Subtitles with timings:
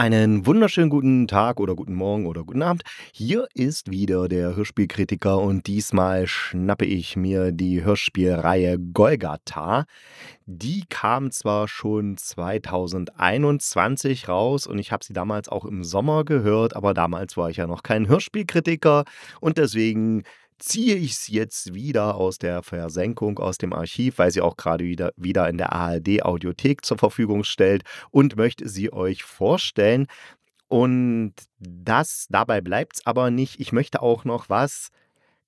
[0.00, 2.84] Einen wunderschönen guten Tag oder guten Morgen oder guten Abend.
[3.12, 9.84] Hier ist wieder der Hörspielkritiker und diesmal schnappe ich mir die Hörspielreihe Golgatha.
[10.46, 16.76] Die kam zwar schon 2021 raus und ich habe sie damals auch im Sommer gehört,
[16.76, 19.04] aber damals war ich ja noch kein Hörspielkritiker
[19.42, 20.22] und deswegen
[20.60, 24.84] ziehe ich es jetzt wieder aus der Versenkung, aus dem Archiv, weil sie auch gerade
[24.84, 30.06] wieder, wieder in der ARD-Audiothek zur Verfügung stellt und möchte sie euch vorstellen.
[30.68, 33.58] Und das, dabei bleibt es aber nicht.
[33.58, 34.90] Ich möchte auch noch was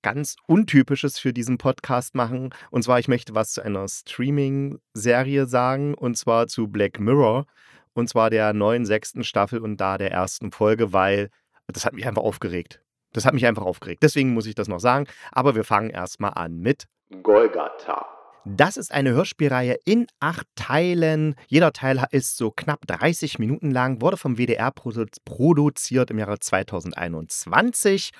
[0.02, 2.50] ganz Untypisches für diesen Podcast machen.
[2.70, 7.46] Und zwar, ich möchte was zu einer Streaming-Serie sagen, und zwar zu Black Mirror.
[7.94, 11.30] Und zwar der neuen sechsten Staffel und da der ersten Folge, weil
[11.68, 12.82] das hat mich einfach aufgeregt.
[13.12, 14.02] Das hat mich einfach aufgeregt.
[14.02, 15.06] Deswegen muss ich das noch sagen.
[15.30, 16.84] Aber wir fangen erstmal an mit
[17.22, 18.06] Golgatha.
[18.44, 21.36] Das ist eine Hörspielreihe in acht Teilen.
[21.46, 28.10] Jeder Teil ist so knapp 30 Minuten lang, wurde vom WDR produziert im Jahre 2021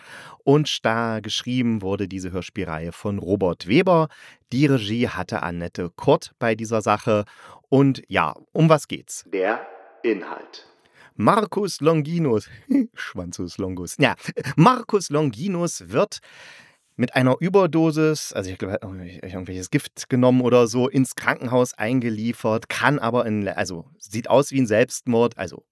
[0.45, 4.07] und da geschrieben wurde diese Hörspielreihe von Robert Weber.
[4.53, 7.25] Die Regie hatte Annette Kurt bei dieser Sache.
[7.69, 9.25] Und ja, um was geht's?
[9.27, 9.67] Der
[10.05, 10.72] Inhalt.
[11.17, 12.49] Marcus Longinus,
[12.95, 14.15] Schwanzus Longus, ja,
[14.57, 16.21] Marcus Longinus wird
[16.97, 22.99] mit einer Überdosis, also ich glaube, irgendwelches Gift genommen oder so, ins Krankenhaus eingeliefert, kann
[22.99, 25.65] aber, in, also sieht aus wie ein Selbstmord, also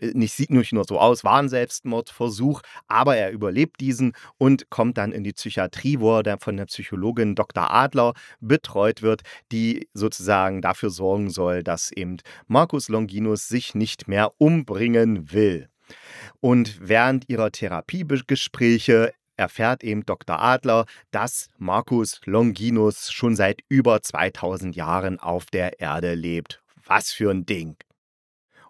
[0.00, 4.98] nicht sieht nicht nur so aus, war ein Selbstmordversuch, aber er überlebt diesen und kommt
[4.98, 7.70] dann in die Psychiatrie, wo er von der Psychologin Dr.
[7.72, 9.22] Adler betreut wird,
[9.52, 15.68] die sozusagen dafür sorgen soll, dass eben Markus Longinus sich nicht mehr umbringen will.
[16.40, 20.40] Und während ihrer Therapiegespräche erfährt eben Dr.
[20.40, 26.62] Adler, dass Markus Longinus schon seit über 2000 Jahren auf der Erde lebt.
[26.86, 27.76] Was für ein Ding.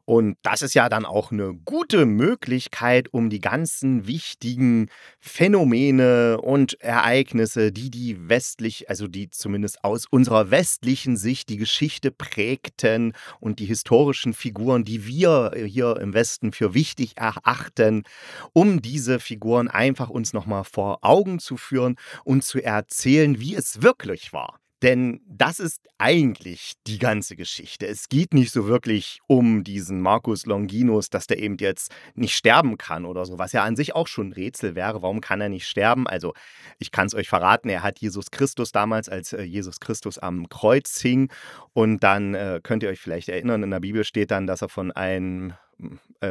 [0.06, 6.81] Und das ist ja dann auch eine gute Möglichkeit, um die ganzen wichtigen Phänomene und
[6.81, 13.59] Ereignisse, die die westlich, also die zumindest aus unserer westlichen Sicht die Geschichte prägten und
[13.59, 18.05] die historischen Figuren, die wir hier im Westen für wichtig erachten,
[18.53, 23.83] um diese Figuren einfach uns nochmal vor Augen zu führen und zu erzählen, wie es
[23.83, 24.61] wirklich war.
[24.83, 27.87] Denn das ist eigentlich die ganze Geschichte.
[27.87, 32.77] Es geht nicht so wirklich um diesen Marcus Longinus, dass der eben jetzt nicht sterben
[32.77, 35.01] kann oder so, was ja an sich auch schon ein Rätsel wäre.
[35.01, 36.07] Warum kann er nicht sterben?
[36.07, 36.35] Also,
[36.79, 40.49] ich kann es euch verraten, er hat Jesus Christus damals, als äh, Jesus Christus am
[40.51, 41.33] Kreuz hing.
[41.73, 44.69] Und dann äh, könnt ihr euch vielleicht erinnern, in der Bibel steht dann, dass er
[44.69, 45.55] von einem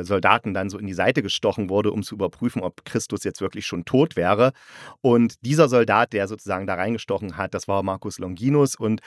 [0.02, 3.66] Soldaten dann so in die Seite gestochen wurde, um zu überprüfen, ob Christus jetzt wirklich
[3.68, 4.52] schon tot wäre.
[5.02, 9.02] Und dieser Soldat, der sozusagen da reingestochen hat, das war Marcus Longinus und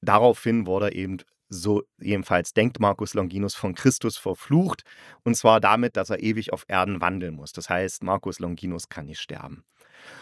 [0.00, 1.18] daraufhin wurde eben
[1.48, 4.82] so jedenfalls denkt Marcus Longinus von Christus verflucht,
[5.22, 7.52] und zwar damit, dass er ewig auf Erden wandeln muss.
[7.52, 9.64] Das heißt, Marcus Longinus kann nicht sterben.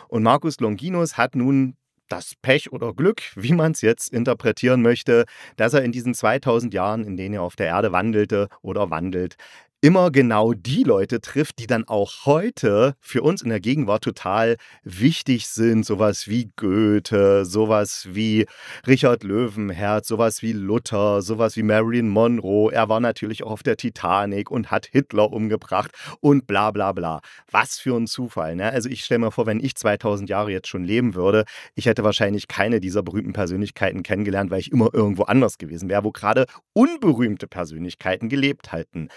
[0.09, 1.77] Und Marcus Longinus hat nun
[2.13, 5.25] das Pech oder Glück, wie man es jetzt interpretieren möchte,
[5.57, 9.37] dass er in diesen 2000 Jahren, in denen er auf der Erde wandelte oder wandelt,
[9.83, 14.57] immer genau die Leute trifft, die dann auch heute für uns in der Gegenwart total
[14.85, 15.85] wichtig sind.
[15.85, 18.47] Sowas wie Goethe, sowas wie
[18.87, 22.73] Richard Löwenherz, sowas wie Luther, sowas wie Marilyn Monroe.
[22.73, 25.91] Er war natürlich auch auf der Titanic und hat Hitler umgebracht
[26.21, 27.21] und bla bla bla.
[27.51, 28.55] Was für ein Zufall.
[28.55, 28.71] Ne?
[28.71, 31.45] Also ich stelle mir vor, wenn ich 2000 Jahre jetzt schon leben würde,
[31.75, 36.05] ich hätte wahrscheinlich keine dieser berühmten Persönlichkeiten kennengelernt, weil ich immer irgendwo anders gewesen wäre,
[36.05, 39.09] wo gerade unberühmte Persönlichkeiten gelebt hätten.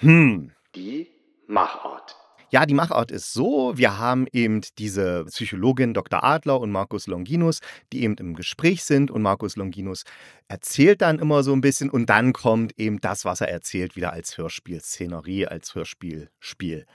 [0.00, 0.52] Hm.
[0.74, 1.08] Die
[1.46, 2.16] Machart.
[2.50, 6.22] Ja, die Machart ist so, wir haben eben diese Psychologin Dr.
[6.22, 7.58] Adler und Markus Longinus,
[7.92, 10.04] die eben im Gespräch sind und Markus Longinus
[10.46, 14.12] erzählt dann immer so ein bisschen und dann kommt eben das, was er erzählt, wieder
[14.12, 16.86] als Hörspielszenerie, als Hörspielspiel.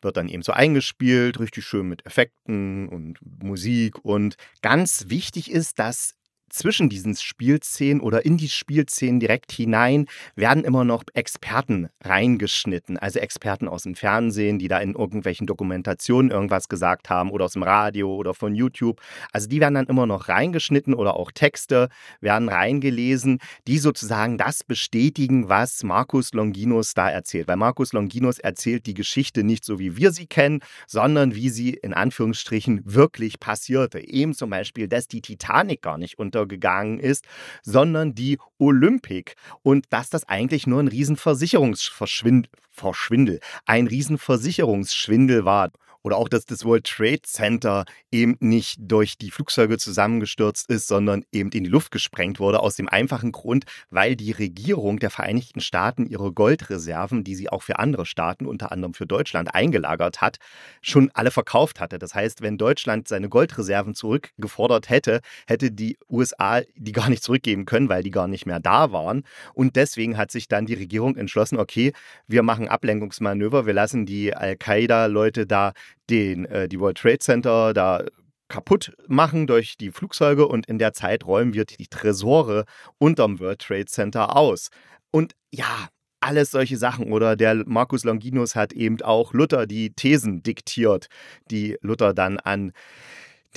[0.00, 5.80] Wird dann eben so eingespielt, richtig schön mit Effekten und Musik und ganz wichtig ist,
[5.80, 6.14] dass
[6.50, 12.98] zwischen diesen Spielszenen oder in die Spielszenen direkt hinein werden immer noch Experten reingeschnitten.
[12.98, 17.54] Also Experten aus dem Fernsehen, die da in irgendwelchen Dokumentationen irgendwas gesagt haben oder aus
[17.54, 19.00] dem Radio oder von YouTube.
[19.32, 21.88] Also die werden dann immer noch reingeschnitten oder auch Texte
[22.20, 27.48] werden reingelesen, die sozusagen das bestätigen, was Markus Longinus da erzählt.
[27.48, 31.70] Weil Markus Longinus erzählt die Geschichte nicht so, wie wir sie kennen, sondern wie sie
[31.70, 34.00] in Anführungsstrichen wirklich passierte.
[34.00, 37.24] Eben zum Beispiel, dass die Titanic gar nicht unter untergegangen ist,
[37.62, 39.34] sondern die Olympic.
[39.62, 45.70] Und dass das eigentlich nur ein Riesenversicherungsverschwindel, ein Riesenversicherungsschwindel war.
[46.02, 51.24] Oder auch, dass das World Trade Center eben nicht durch die Flugzeuge zusammengestürzt ist, sondern
[51.32, 52.60] eben in die Luft gesprengt wurde.
[52.60, 57.62] Aus dem einfachen Grund, weil die Regierung der Vereinigten Staaten ihre Goldreserven, die sie auch
[57.62, 60.38] für andere Staaten, unter anderem für Deutschland, eingelagert hat,
[60.80, 61.98] schon alle verkauft hatte.
[61.98, 67.66] Das heißt, wenn Deutschland seine Goldreserven zurückgefordert hätte, hätte die USA die gar nicht zurückgeben
[67.66, 69.24] können, weil die gar nicht mehr da waren.
[69.54, 71.92] Und deswegen hat sich dann die Regierung entschlossen, okay,
[72.26, 75.72] wir machen Ablenkungsmanöver, wir lassen die Al-Qaida-Leute da
[76.10, 78.04] den, äh, die World Trade Center da
[78.48, 82.64] kaputt machen durch die Flugzeuge und in der Zeit räumen wir die Tresore
[82.98, 84.68] unterm World Trade Center aus.
[85.12, 85.88] Und ja,
[86.20, 87.12] alles solche Sachen.
[87.12, 91.08] Oder der Marcus Longinus hat eben auch Luther die Thesen diktiert,
[91.50, 92.72] die Luther dann an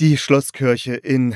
[0.00, 1.34] die Schlosskirche in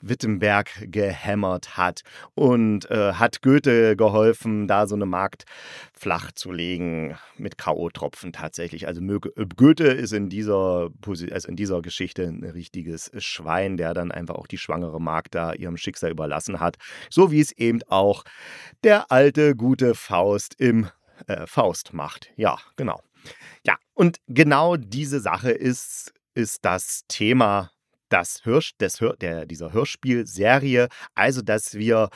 [0.00, 2.02] Wittenberg gehämmert hat
[2.34, 5.44] und äh, hat Goethe geholfen, da so eine Markt
[5.92, 8.86] flach zu legen mit K.O.-Tropfen tatsächlich.
[8.86, 10.90] Also äh, Goethe ist in dieser,
[11.30, 15.52] also in dieser Geschichte ein richtiges Schwein, der dann einfach auch die schwangere Markt da
[15.52, 16.76] ihrem Schicksal überlassen hat.
[17.10, 18.24] So wie es eben auch
[18.84, 20.88] der alte, gute Faust im
[21.26, 22.30] äh, Faust macht.
[22.36, 23.02] Ja, genau.
[23.64, 27.70] Ja, und genau diese Sache ist, ist das Thema
[28.08, 32.08] das Hörsch, des der, dieser Hörspielserie, also dass wir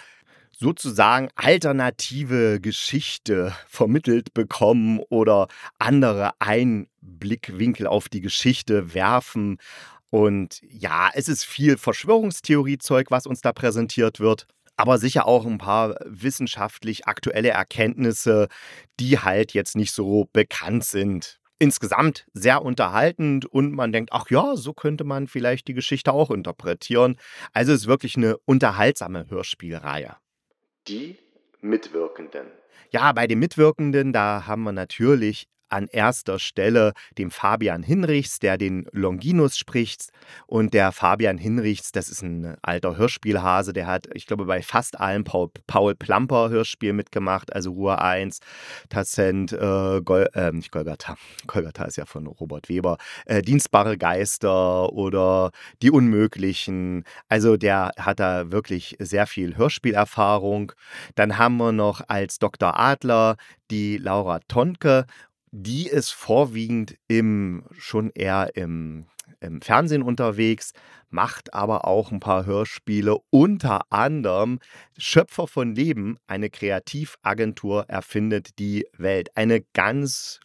[0.53, 5.49] sozusagen alternative Geschichte vermittelt bekommen oder
[5.79, 9.59] andere Einblickwinkel auf die Geschichte werfen.
[10.11, 14.47] Und ja, es ist viel Verschwörungstheoriezeug, was uns da präsentiert wird
[14.77, 18.49] aber sicher auch ein paar wissenschaftlich aktuelle Erkenntnisse,
[18.99, 24.57] die halt jetzt nicht so bekannt sind insgesamt sehr unterhaltend und man denkt, ach ja,
[24.57, 27.17] so könnte man vielleicht die Geschichte auch interpretieren.
[27.53, 30.17] Also es ist wirklich eine unterhaltsame Hörspielreihe.
[30.89, 31.19] Die
[31.61, 32.49] Mitwirkenden.
[32.91, 38.59] Ja, bei den Mitwirkenden, da haben wir natürlich an erster Stelle dem Fabian Hinrichs, der
[38.59, 40.11] den Longinus spricht.
[40.47, 45.01] Und der Fabian Hinrichs, das ist ein alter Hörspielhase, der hat, ich glaube, bei fast
[45.01, 48.41] allen Paul, Paul Plamper Hörspielen mitgemacht, also Ruhr 1,
[48.89, 51.17] Tazent, äh, Gol, äh, nicht Golgatha,
[51.47, 55.51] Golgatha ist ja von Robert Weber, äh, Dienstbare Geister oder
[55.83, 57.05] Die Unmöglichen.
[57.29, 60.73] Also der hat da wirklich sehr viel Hörspielerfahrung.
[61.15, 62.79] Dann haben wir noch als Dr.
[62.79, 63.37] Adler
[63.71, 65.07] die Laura Tonke
[65.53, 69.07] die ist vorwiegend im, schon eher im,
[69.41, 70.73] im Fernsehen unterwegs,
[71.11, 74.61] macht aber auch ein paar Hörspiele, unter anderem
[74.97, 79.29] Schöpfer von Leben, eine Kreativagentur erfindet die Welt.
[79.37, 80.41] Eine ganz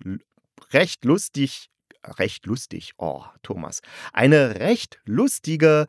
[0.73, 1.69] recht lustig,
[2.03, 3.79] recht lustig, oh, Thomas,
[4.11, 5.87] eine recht lustige,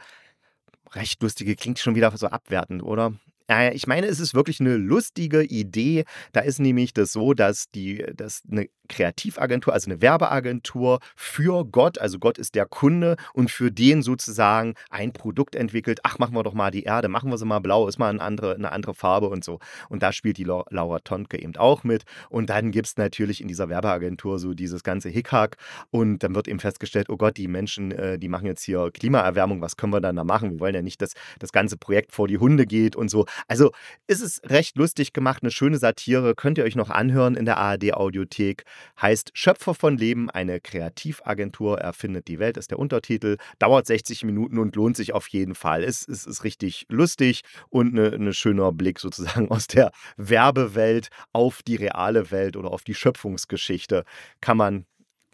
[0.92, 3.14] recht lustige klingt schon wieder so abwertend, oder?
[3.50, 6.04] Äh, ich meine, es ist wirklich eine lustige Idee.
[6.32, 11.98] Da ist nämlich das so, dass die, dass eine Kreativagentur, also eine Werbeagentur für Gott,
[11.98, 16.00] also Gott ist der Kunde und für den sozusagen ein Produkt entwickelt.
[16.02, 18.20] Ach, machen wir doch mal die Erde, machen wir sie mal blau, ist mal eine
[18.20, 19.58] andere, eine andere Farbe und so.
[19.88, 22.04] Und da spielt die Laura Tonke eben auch mit.
[22.30, 25.56] Und dann gibt es natürlich in dieser Werbeagentur so dieses ganze Hickhack
[25.90, 29.60] und dann wird eben festgestellt, oh Gott, die Menschen, äh, die machen jetzt hier Klimaerwärmung,
[29.60, 30.52] was können wir dann da machen?
[30.52, 33.26] Wir wollen ja nicht, dass das ganze Projekt vor die Hunde geht und so.
[33.46, 33.72] Also
[34.06, 37.58] ist es recht lustig gemacht, eine schöne Satire, könnt ihr euch noch anhören in der
[37.58, 38.64] ARD Audiothek.
[39.00, 43.36] Heißt Schöpfer von Leben, eine Kreativagentur erfindet die Welt, ist der Untertitel.
[43.58, 45.84] Dauert 60 Minuten und lohnt sich auf jeden Fall.
[45.84, 51.08] Es, es ist richtig lustig und ein ne, ne schöner Blick sozusagen aus der Werbewelt
[51.32, 54.04] auf die reale Welt oder auf die Schöpfungsgeschichte.
[54.40, 54.86] Kann man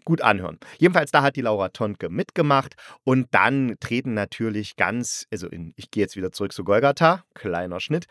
[0.05, 0.59] gut anhören.
[0.77, 5.91] Jedenfalls, da hat die Laura Tonke mitgemacht und dann treten natürlich ganz, also in, ich
[5.91, 8.05] gehe jetzt wieder zurück zu Golgatha, kleiner Schnitt,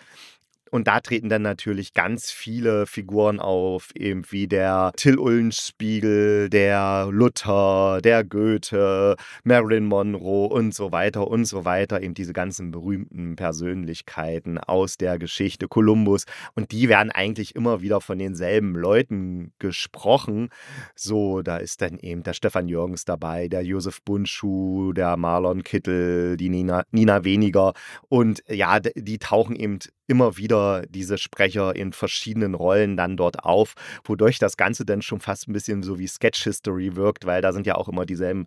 [0.75, 7.11] und da treten dann natürlich ganz viele Figuren auf, eben wie der Till Ullenspiegel, der
[7.13, 9.15] Luther, der Goethe,
[9.45, 12.03] Marilyn Monroe und so weiter und so weiter.
[12.03, 16.25] Eben diese ganzen berühmten Persönlichkeiten aus der Geschichte Kolumbus.
[16.57, 20.49] Und die werden eigentlich immer wieder von denselben Leuten gesprochen.
[20.97, 26.37] So, da ist dann eben der Stefan Jürgens dabei, der Josef Bunschuh, der Marlon Kittel,
[26.37, 27.75] die Nina, Nina Weniger.
[28.09, 33.75] Und ja, die tauchen eben immer wieder diese Sprecher in verschiedenen Rollen dann dort auf,
[34.05, 37.53] wodurch das Ganze dann schon fast ein bisschen so wie Sketch History wirkt, weil da
[37.53, 38.47] sind ja auch immer dieselben.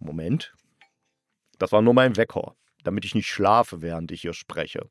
[0.00, 0.54] Moment.
[1.58, 2.54] Das war nur mein Wecker.
[2.88, 4.86] Damit ich nicht schlafe, während ich hier spreche.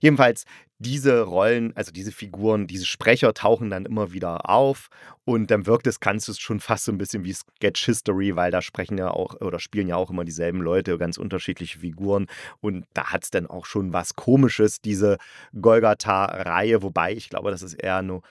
[0.00, 0.44] Jedenfalls,
[0.78, 4.88] diese Rollen, also diese Figuren, diese Sprecher tauchen dann immer wieder auf
[5.26, 8.62] und dann wirkt das Ganze schon fast so ein bisschen wie Sketch History, weil da
[8.62, 12.28] sprechen ja auch oder spielen ja auch immer dieselben Leute, ganz unterschiedliche Figuren
[12.60, 15.18] und da hat es dann auch schon was Komisches, diese
[15.60, 18.22] Golgatha-Reihe, wobei ich glaube, das ist eher nur,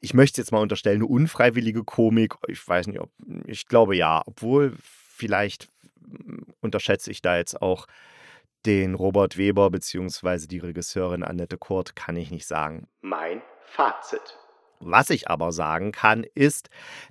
[0.00, 2.34] ich möchte jetzt mal unterstellen, eine unfreiwillige Komik.
[2.48, 3.10] Ich weiß nicht, ob,
[3.46, 5.68] ich glaube ja, obwohl vielleicht
[6.02, 7.86] hm, unterschätze ich da jetzt auch
[8.66, 10.46] den Robert Weber bzw.
[10.46, 12.86] die Regisseurin Annette Kurt, kann ich nicht sagen.
[13.00, 14.38] Mein Fazit.
[14.80, 16.68] Was ich aber sagen kann, ist,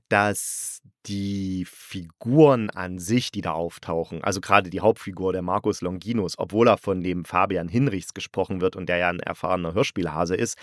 [0.07, 6.37] dass die Figuren an sich, die da auftauchen, also gerade die Hauptfigur der Markus Longinus,
[6.37, 10.57] obwohl er von dem Fabian Hinrichs gesprochen wird und der ja ein erfahrener Hörspielhase ist,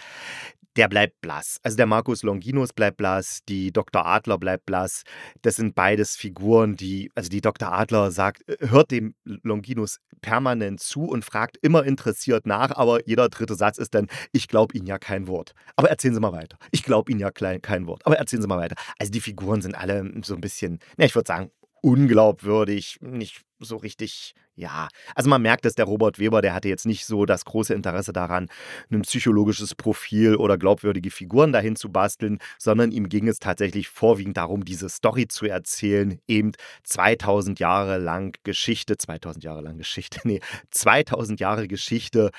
[0.77, 1.59] der bleibt blass.
[1.63, 4.07] Also der Markus Longinus bleibt blass, die Dr.
[4.07, 5.03] Adler bleibt blass.
[5.43, 7.73] Das sind beides Figuren, die, also die Dr.
[7.73, 13.29] Adler sagt, äh, hört dem Longinus permanent zu und fragt immer interessiert nach, aber jeder
[13.29, 15.53] dritte Satz ist dann, ich glaube Ihnen ja kein Wort.
[15.77, 16.57] Aber erzählen Sie mal weiter.
[16.71, 18.05] Ich glaube Ihnen ja kein, kein Wort.
[18.07, 18.77] Aber erzählen Sie mal weiter.
[18.99, 21.51] Also die Figuren sind alle so ein bisschen, na, ich würde sagen,
[21.83, 24.89] unglaubwürdig, nicht so richtig, ja.
[25.15, 28.13] Also man merkt, dass der Robert Weber, der hatte jetzt nicht so das große Interesse
[28.13, 28.49] daran,
[28.91, 34.37] ein psychologisches Profil oder glaubwürdige Figuren dahin zu basteln, sondern ihm ging es tatsächlich vorwiegend
[34.37, 36.53] darum, diese Story zu erzählen, eben
[36.85, 42.31] 2000 Jahre lang Geschichte, 2000 Jahre lang Geschichte, nee, 2000 Jahre Geschichte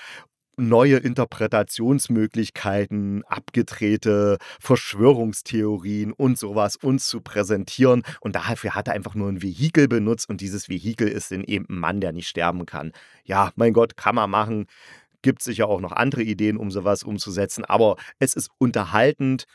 [0.58, 8.04] neue Interpretationsmöglichkeiten, abgedrehte Verschwörungstheorien und sowas uns zu präsentieren.
[8.20, 11.66] Und dafür hat er einfach nur ein Vehikel benutzt und dieses Vehikel ist in eben
[11.70, 12.92] ein Mann, der nicht sterben kann.
[13.24, 14.68] Ja, mein Gott, kann man machen.
[15.22, 19.46] Gibt sicher auch noch andere Ideen, um sowas umzusetzen, aber es ist unterhaltend,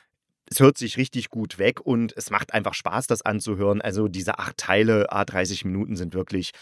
[0.48, 3.80] es hört sich richtig gut weg und es macht einfach Spaß, das anzuhören.
[3.80, 6.52] Also diese acht Teile, A30 Minuten sind wirklich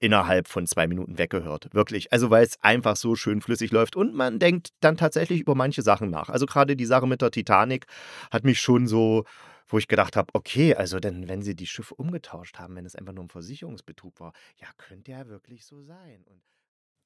[0.00, 1.68] innerhalb von zwei Minuten weggehört.
[1.72, 2.12] Wirklich.
[2.12, 5.82] Also weil es einfach so schön flüssig läuft und man denkt dann tatsächlich über manche
[5.82, 6.28] Sachen nach.
[6.28, 7.86] Also gerade die Sache mit der Titanic
[8.30, 9.24] hat mich schon so
[9.68, 12.94] wo ich gedacht habe, okay, also denn wenn sie die Schiffe umgetauscht haben, wenn es
[12.94, 16.24] einfach nur ein Versicherungsbetrug war, ja, könnte ja wirklich so sein.
[16.30, 16.40] Und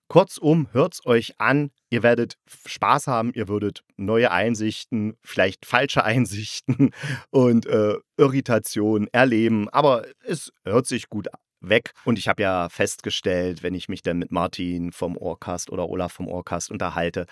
[0.08, 1.70] Kurzum, hört es euch an.
[1.88, 6.90] Ihr werdet Spaß haben, ihr würdet neue Einsichten, vielleicht falsche Einsichten
[7.30, 9.68] und äh, Irritationen erleben.
[9.68, 11.92] Aber es hört sich gut an weg.
[12.04, 16.12] Und ich habe ja festgestellt, wenn ich mich dann mit Martin vom Ohrcast oder Olaf
[16.12, 17.26] vom Ohrcast unterhalte,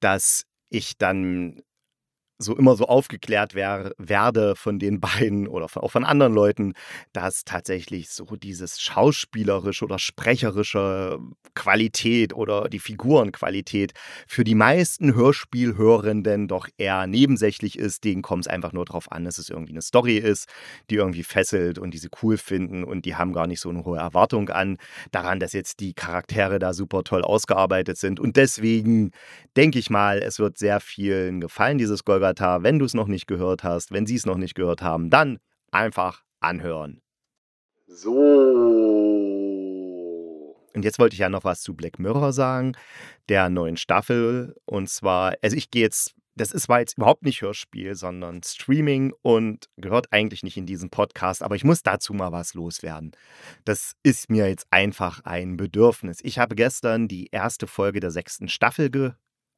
[0.00, 1.62] dass ich dann
[2.38, 6.74] so immer so aufgeklärt wer, werde von den beiden oder auch von anderen Leuten,
[7.12, 11.18] dass tatsächlich so dieses schauspielerische oder sprecherische
[11.54, 13.92] Qualität oder die Figurenqualität
[14.26, 18.04] für die meisten Hörspielhörenden doch eher nebensächlich ist.
[18.04, 20.48] Denen kommt es einfach nur darauf an, dass es irgendwie eine Story ist,
[20.90, 23.84] die irgendwie fesselt und die sie cool finden und die haben gar nicht so eine
[23.84, 24.76] hohe Erwartung an
[25.10, 28.20] daran, dass jetzt die Charaktere da super toll ausgearbeitet sind.
[28.20, 29.12] Und deswegen
[29.56, 32.62] denke ich mal, es wird sehr vielen gefallen, dieses Golga Avatar.
[32.62, 35.38] Wenn du es noch nicht gehört hast, wenn sie es noch nicht gehört haben, dann
[35.70, 37.00] einfach anhören.
[37.86, 38.10] So.
[40.74, 42.76] Und jetzt wollte ich ja noch was zu Black Mirror sagen,
[43.28, 44.56] der neuen Staffel.
[44.66, 49.14] Und zwar, also ich gehe jetzt, das ist war jetzt überhaupt nicht Hörspiel, sondern Streaming
[49.22, 53.12] und gehört eigentlich nicht in diesen Podcast, aber ich muss dazu mal was loswerden.
[53.64, 56.18] Das ist mir jetzt einfach ein Bedürfnis.
[56.22, 58.90] Ich habe gestern die erste Folge der sechsten Staffel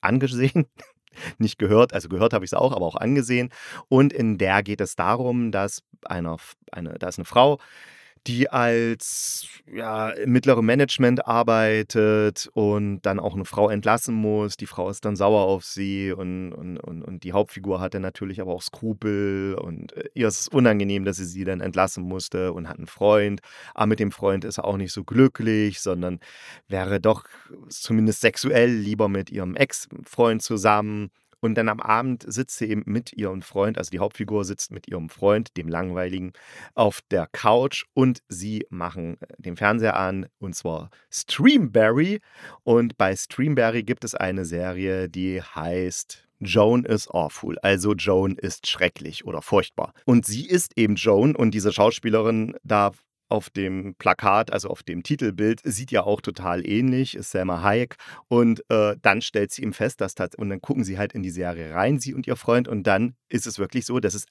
[0.01, 0.67] angesehen
[1.39, 3.51] nicht gehört, also gehört habe ich es auch, aber auch angesehen.
[3.89, 6.37] Und in der geht es darum, dass einer,
[6.71, 7.59] eine, da ist eine Frau,
[8.27, 14.57] die als ja, mittlere Management arbeitet und dann auch eine Frau entlassen muss.
[14.57, 18.03] Die Frau ist dann sauer auf sie und, und, und, und die Hauptfigur hat dann
[18.03, 22.05] natürlich aber auch Skrupel und äh, ihr ist es unangenehm, dass sie sie dann entlassen
[22.05, 23.41] musste und hat einen Freund.
[23.75, 26.21] Aber mit dem Freund ist er auch nicht so glücklich, sondern
[26.69, 27.25] wäre doch
[27.69, 31.11] zumindest sexuell lieber mit ihrem Ex-Freund zusammen.
[31.41, 34.89] Und dann am Abend sitzt sie eben mit ihrem Freund, also die Hauptfigur sitzt mit
[34.89, 36.33] ihrem Freund, dem Langweiligen,
[36.75, 42.21] auf der Couch und sie machen äh, den Fernseher an und zwar Streamberry.
[42.65, 48.69] Und bei Streamberry gibt es eine Serie, die heißt Joan is awful, also Joan ist
[48.69, 49.93] schrecklich oder furchtbar.
[50.05, 52.93] Und sie ist eben Joan und diese Schauspielerin da
[53.29, 57.97] auf dem Plakat, also auf dem Titelbild, sieht ja auch total ähnlich, ist Selma Hayek.
[58.29, 61.23] Und äh, dann stellt sie ihm fest, dass das, und dann gucken sie halt in
[61.23, 64.27] die Serie rein, sie und ihr Freund, und dann ist es wirklich so, dass es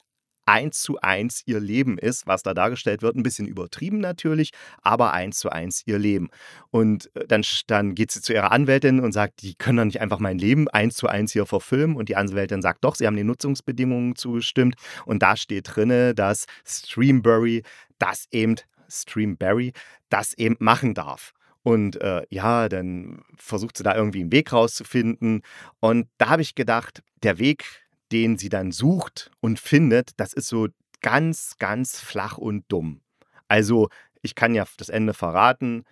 [0.48, 3.16] eins zu eins ihr Leben ist, was da dargestellt wird.
[3.16, 4.52] Ein bisschen übertrieben natürlich,
[4.82, 6.30] aber eins zu eins ihr Leben.
[6.72, 10.02] Und äh, dann, dann geht sie zu ihrer Anwältin und sagt, die können doch nicht
[10.02, 11.98] einfach mein Leben eins zu eins hier verfilmen.
[11.98, 14.76] Und die Anwältin sagt, doch, sie haben den Nutzungsbedingungen zugestimmt.
[15.06, 17.64] Und da steht drin, dass Streambury
[18.00, 18.56] das eben
[18.90, 19.74] Streamberry
[20.10, 21.34] das eben machen darf.
[21.64, 25.42] Und äh, ja, dann versucht sie da irgendwie einen Weg rauszufinden.
[25.80, 30.48] Und da habe ich gedacht, der Weg, den sie dann sucht und findet, das ist
[30.48, 30.70] so
[31.02, 33.02] ganz, ganz flach und dumm.
[33.50, 33.90] Also,
[34.22, 35.84] ich kann ja das Ende verraten.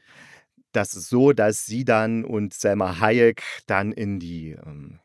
[0.72, 5.05] Das ist so, dass sie dann und Selma Hayek dann in die ähm, äh,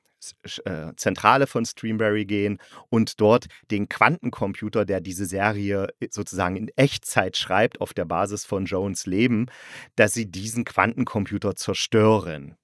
[0.96, 2.58] Zentrale von Streamberry gehen
[2.88, 8.44] und dort den Quantencomputer, der diese Serie äh, sozusagen in Echtzeit schreibt, auf der Basis
[8.44, 9.46] von Jones Leben,
[9.96, 12.56] dass sie diesen Quantencomputer zerstören.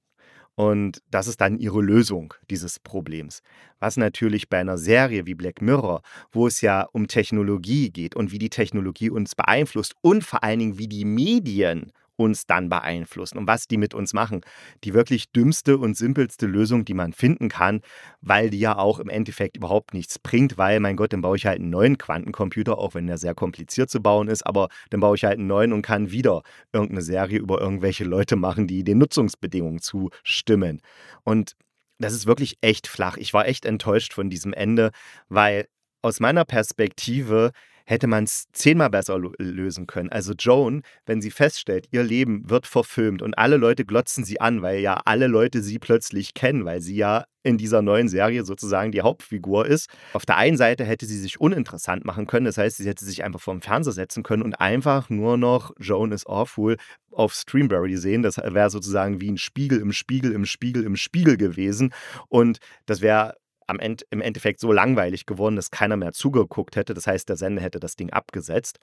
[0.57, 3.43] Und das ist dann ihre Lösung dieses Problems.
[3.79, 6.01] Was natürlich bei einer Serie wie Black Mirror,
[6.33, 10.59] wo es ja um Technologie geht und wie die Technologie uns beeinflusst und vor allen
[10.59, 14.41] Dingen wie die Medien uns dann beeinflussen und was die mit uns machen.
[14.85, 17.81] Die wirklich dümmste und simpelste Lösung, die man finden kann,
[18.21, 21.47] weil die ja auch im Endeffekt überhaupt nichts bringt, weil, mein Gott, dann baue ich
[21.47, 25.17] halt einen neuen Quantencomputer, auch wenn der sehr kompliziert zu bauen ist, aber dann baue
[25.17, 26.43] ich halt einen neuen und kann wieder
[26.73, 30.81] irgendeine Serie über irgendwelche Leute machen, die den Nutzungsbedingungen zustimmen.
[31.25, 31.53] Und
[31.99, 33.17] das ist wirklich echt flach.
[33.17, 34.91] Ich war echt enttäuscht von diesem Ende,
[35.29, 35.67] weil
[36.03, 37.53] aus meiner Perspektive
[37.87, 40.11] hätte man es zehnmal besser lösen können.
[40.11, 44.61] Also Joan, wenn sie feststellt, ihr Leben wird verfilmt und alle Leute glotzen sie an,
[44.61, 48.91] weil ja alle Leute sie plötzlich kennen, weil sie ja in dieser neuen Serie sozusagen
[48.91, 49.89] die Hauptfigur ist.
[50.15, 53.23] Auf der einen Seite hätte sie sich uninteressant machen können, das heißt, sie hätte sich
[53.23, 56.77] einfach vor dem Fernseher setzen können und einfach nur noch Joan is awful
[57.13, 58.23] auf Streamberry sehen.
[58.23, 61.95] Das wäre sozusagen wie ein Spiegel im Spiegel im Spiegel im Spiegel gewesen
[62.29, 63.35] und das wäre
[63.67, 66.95] am End, im Endeffekt so langweilig geworden, dass keiner mehr zugeguckt hätte.
[66.95, 68.79] Das heißt, der Sender hätte das Ding abgesetzt.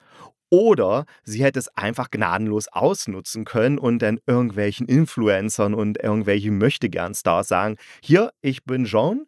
[0.50, 7.48] Oder sie hätte es einfach gnadenlos ausnutzen können und dann irgendwelchen Influencern und irgendwelchen Möchtegern-Stars
[7.48, 9.26] sagen: Hier, ich bin Jean,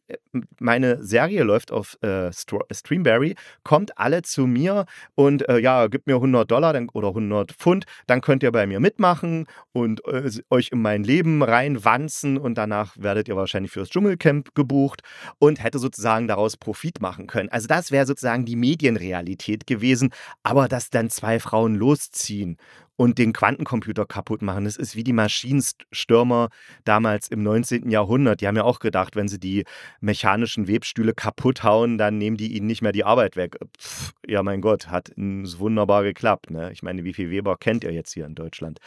[0.61, 6.16] meine Serie läuft auf äh, Streamberry, kommt alle zu mir und äh, ja, gibt mir
[6.16, 10.70] 100 Dollar dann, oder 100 Pfund, dann könnt ihr bei mir mitmachen und äh, euch
[10.73, 15.02] in mein Leben reinwanzen und danach werdet ihr wahrscheinlich fürs Dschungelcamp gebucht
[15.38, 17.49] und hätte sozusagen daraus Profit machen können.
[17.49, 20.11] Also das wäre sozusagen die Medienrealität gewesen,
[20.42, 22.56] aber dass dann zwei Frauen losziehen
[22.96, 24.64] und den Quantencomputer kaputt machen.
[24.64, 26.48] Das ist wie die Maschinenstürmer
[26.84, 27.90] damals im 19.
[27.90, 28.40] Jahrhundert.
[28.40, 29.64] Die haben ja auch gedacht, wenn sie die
[30.00, 33.58] mechanischen Webstühle kaputt hauen, dann nehmen die ihnen nicht mehr die Arbeit weg.
[33.78, 36.50] Pff, ja, mein Gott, hat wunderbar geklappt.
[36.50, 36.73] Ne?
[36.73, 38.78] Ich meine, wie viel Weber kennt ihr jetzt hier in Deutschland?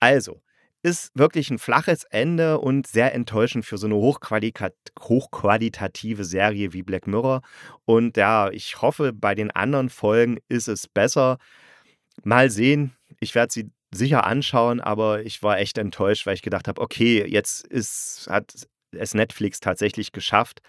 [0.00, 0.40] Also,
[0.82, 7.06] ist wirklich ein flaches Ende und sehr enttäuschend für so eine hochqualitative Serie wie Black
[7.06, 7.42] Mirror.
[7.84, 11.38] Und ja, ich hoffe, bei den anderen Folgen ist es besser.
[12.24, 12.96] Mal sehen.
[13.20, 17.24] Ich werde sie sicher anschauen, aber ich war echt enttäuscht, weil ich gedacht habe, okay,
[17.26, 20.60] jetzt ist, hat es Netflix tatsächlich geschafft,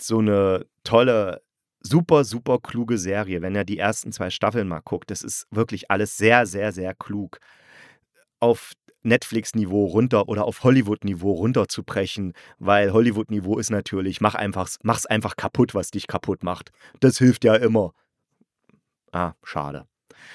[0.00, 1.42] so eine tolle
[1.80, 3.42] super, super kluge Serie.
[3.42, 6.94] Wenn er die ersten zwei Staffeln mal guckt, das ist wirklich alles sehr, sehr, sehr
[6.94, 7.38] klug.
[8.40, 15.36] Auf Netflix-Niveau runter oder auf Hollywood-Niveau runterzubrechen, weil Hollywood-Niveau ist natürlich, mach einfach, mach's einfach
[15.36, 16.70] kaputt, was dich kaputt macht.
[17.00, 17.92] Das hilft ja immer.
[19.12, 19.86] Ah, schade.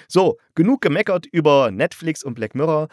[0.08, 2.88] So, genug gemeckert über Netflix und Black Mirror.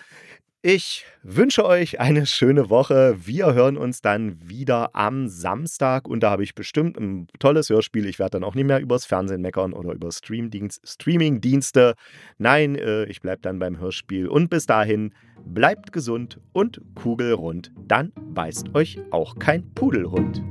[0.62, 3.16] Ich wünsche euch eine schöne Woche.
[3.24, 8.04] Wir hören uns dann wieder am Samstag und da habe ich bestimmt ein tolles Hörspiel.
[8.04, 11.94] Ich werde dann auch nicht mehr übers Fernsehen meckern oder über Streaming-Dienste.
[12.36, 14.28] Nein, äh, ich bleibe dann beim Hörspiel.
[14.28, 15.14] Und bis dahin,
[15.46, 17.72] bleibt gesund und kugelrund.
[17.88, 20.42] Dann beißt euch auch kein Pudelhund.